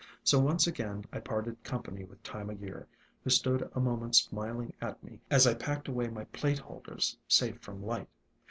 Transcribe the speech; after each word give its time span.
So 0.23 0.39
once 0.39 0.65
again 0.65 1.05
I 1.13 1.19
parted 1.19 1.63
company 1.63 2.03
with 2.05 2.23
Time 2.23 2.49
o' 2.49 2.53
Year, 2.53 2.87
who 3.23 3.29
stood 3.29 3.69
a 3.75 3.79
moment 3.79 4.15
smiling 4.15 4.73
at 4.81 5.03
me 5.03 5.21
as 5.29 5.45
I 5.45 5.53
packed 5.53 5.87
away 5.87 6.07
my 6.07 6.23
plate 6.23 6.57
holders 6.57 7.15
safe 7.27 7.59
from 7.61 7.85
light. 7.85 8.09